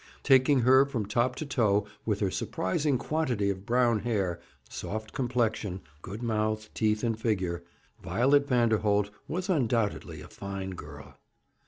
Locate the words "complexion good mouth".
5.13-6.73